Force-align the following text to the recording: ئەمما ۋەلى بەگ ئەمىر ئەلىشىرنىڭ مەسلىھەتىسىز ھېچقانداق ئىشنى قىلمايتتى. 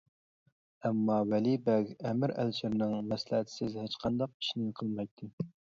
ئەمما 0.89 1.17
ۋەلى 1.33 1.53
بەگ 1.69 1.93
ئەمىر 1.99 2.35
ئەلىشىرنىڭ 2.39 2.99
مەسلىھەتىسىز 3.13 3.81
ھېچقانداق 3.85 4.37
ئىشنى 4.39 4.71
قىلمايتتى. 4.83 5.37